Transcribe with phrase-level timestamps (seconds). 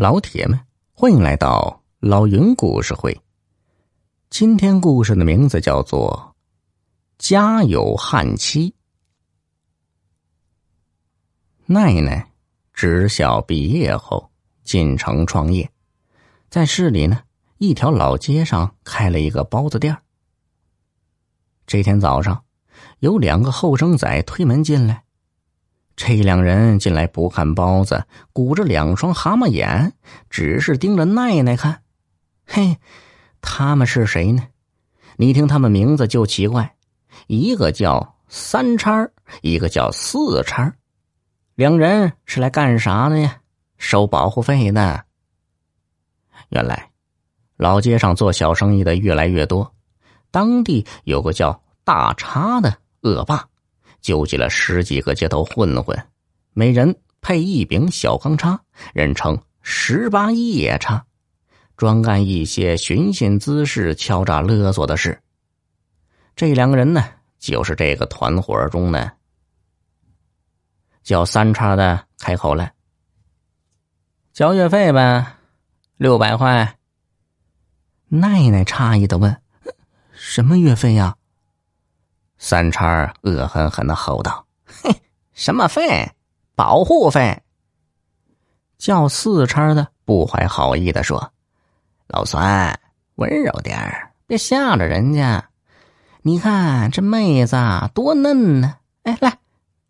[0.00, 0.60] 老铁们，
[0.92, 3.20] 欢迎来到老云故事会。
[4.30, 6.36] 今天故事的名字叫做
[7.18, 8.70] 《家有悍妻》。
[11.66, 12.30] 奈奈
[12.72, 14.30] 职校毕业后
[14.62, 15.68] 进城创业，
[16.48, 17.22] 在市里呢
[17.56, 19.98] 一条老街上开了一个包子店。
[21.66, 22.44] 这天早上，
[23.00, 25.02] 有两个后生仔推门进来。
[26.00, 29.92] 这两人进来不看包子，鼓着两双蛤蟆眼，
[30.30, 31.82] 只是盯着奈奈看。
[32.46, 32.78] 嘿，
[33.40, 34.46] 他们是谁呢？
[35.16, 36.76] 你听他们名字就奇怪，
[37.26, 39.08] 一个叫三叉
[39.42, 40.72] 一个叫四叉
[41.56, 43.38] 两人是来干啥的呀？
[43.76, 45.04] 收保护费的。
[46.50, 46.90] 原来，
[47.56, 49.74] 老街上做小生意的越来越多，
[50.30, 53.48] 当地有个叫大叉的恶霸。
[54.00, 55.96] 纠集了十几个街头混混，
[56.52, 58.60] 每人配一柄小钢叉，
[58.94, 61.04] 人称“十八夜叉”，
[61.76, 65.20] 专干一些寻衅滋事、敲诈勒索的事。
[66.36, 67.04] 这两个人呢，
[67.38, 69.12] 就是这个团伙中的
[71.02, 72.70] 叫三叉的开口了
[74.32, 75.38] ：“交月费吧，
[75.96, 76.76] 六百块。”
[78.10, 79.36] 奈奈诧异的问
[80.12, 81.16] ：“什么月费呀？”
[82.38, 84.46] 三叉恶狠狠的吼道
[84.82, 84.94] ：“哼，
[85.32, 86.12] 什么费？
[86.54, 87.42] 保护费！”
[88.78, 91.32] 叫四叉的不怀好意的说
[92.06, 92.78] ：“老三，
[93.16, 95.50] 温柔点儿，别吓着人家。
[96.22, 97.56] 你看这妹子
[97.92, 98.76] 多嫩呢！
[99.02, 99.38] 哎，来，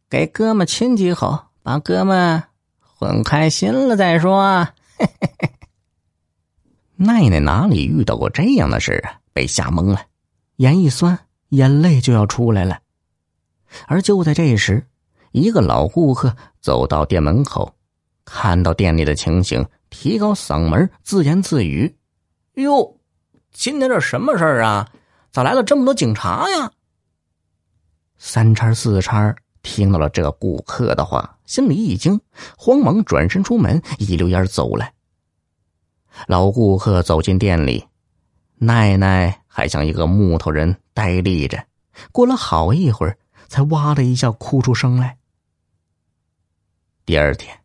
[0.08, 2.42] 给哥们亲几口，把哥们
[2.80, 4.68] 混开心了再说。”
[6.96, 9.20] 奈奈哪里遇到过这样的事啊？
[9.32, 10.06] 被吓懵了，
[10.56, 11.18] 眼一酸。
[11.50, 12.80] 眼泪就要出来了，
[13.86, 14.86] 而就在这时，
[15.32, 17.74] 一个老顾客走到店门口，
[18.24, 21.96] 看到店里的情形，提高嗓门自言自语
[22.56, 22.98] ：“哟，
[23.52, 24.88] 今天这什么事儿啊？
[25.30, 26.72] 咋来了这么多警察呀？”
[28.18, 32.20] 三叉四叉听到了这顾客的话，心里一惊，
[32.56, 34.90] 慌忙转身出门，一溜烟走了。
[36.26, 37.86] 老顾客走进店里，
[38.56, 40.80] 奈奈还像一个木头人。
[40.94, 41.64] 呆立着，
[42.12, 45.18] 过了好一会儿，才哇的一下哭出声来。
[47.04, 47.58] 第二天，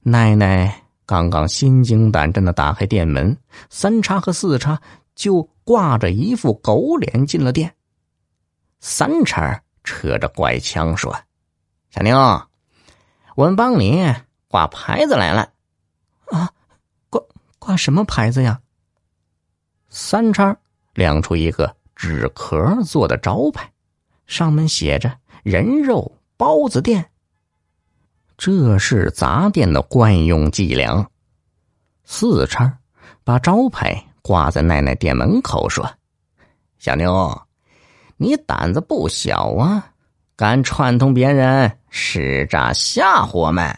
[0.00, 3.36] 奶奶刚刚心惊胆战的打开店门，
[3.70, 4.80] 三叉和四叉
[5.14, 7.72] 就挂着一副狗脸进了店。
[8.80, 11.16] 三叉扯着怪腔说
[11.90, 12.16] ：“小妞，
[13.36, 14.12] 我们帮你
[14.48, 15.52] 挂牌子来了。”
[16.30, 16.50] 啊，
[17.10, 17.22] 挂
[17.60, 18.60] 挂什么牌子呀？
[19.88, 20.56] 三叉
[20.98, 21.74] 亮出一个。
[22.00, 23.72] 纸壳做的招牌，
[24.28, 27.10] 上面写着“人肉包子店”。
[28.38, 31.08] 这是杂店的惯用伎俩。
[32.04, 32.78] 四叉
[33.24, 35.90] 把招牌挂在奈奈店门口，说
[36.78, 37.42] ：“小妞，
[38.16, 39.90] 你胆子不小啊，
[40.36, 43.76] 敢串通别人施诈吓唬我们。”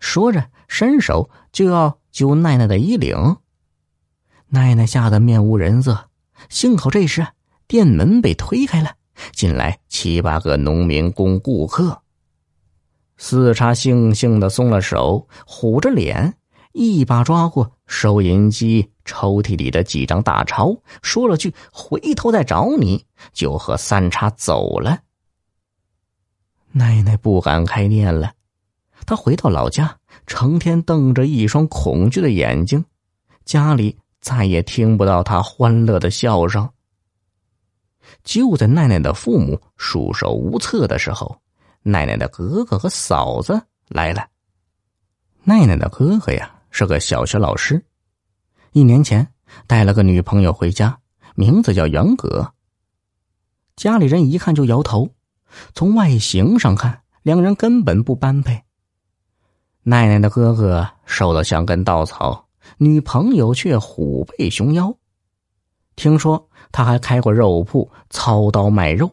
[0.00, 3.36] 说着，伸手就要揪奈奈的衣领。
[4.48, 6.09] 奈奈吓得面无人色。
[6.48, 7.26] 幸好这时
[7.66, 8.94] 店门被推开了，
[9.32, 12.02] 进来七八个农民工顾客。
[13.16, 16.34] 四叉悻悻的松了手，虎着脸，
[16.72, 25.00] 一把抓过收银机抽屉里的几张大钞，说了句“回头再找你”，就和三叉走了。
[26.72, 28.32] 奶奶不敢开店了，
[29.04, 32.84] 她回到老家，成天瞪着一双恐惧的眼睛，
[33.44, 33.98] 家里。
[34.20, 36.68] 再也听不到他欢乐的笑声。
[38.24, 41.40] 就在奈奈的父母束手无策的时候，
[41.82, 44.26] 奈奈的哥哥和嫂子来了。
[45.42, 47.82] 奈奈的哥哥呀是个小学老师，
[48.72, 49.26] 一年前
[49.66, 50.98] 带了个女朋友回家，
[51.34, 52.52] 名字叫杨格。
[53.76, 55.08] 家里人一看就摇头，
[55.72, 58.62] 从外形上看，两人根本不般配。
[59.82, 62.49] 奈奈的哥哥瘦得像根稻草。
[62.82, 64.96] 女朋友却虎背熊腰，
[65.96, 69.10] 听说他还开过肉铺，操刀卖肉。